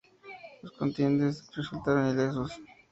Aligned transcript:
Los 0.63 0.71
contendientes 0.71 1.45
resultaron 1.55 2.09
ilesos. 2.09 2.51